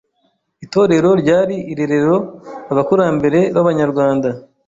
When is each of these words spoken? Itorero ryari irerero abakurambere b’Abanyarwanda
Itorero 0.65 1.09
ryari 1.21 1.55
irerero 1.71 2.15
abakurambere 2.71 3.39
b’Abanyarwanda 3.53 4.29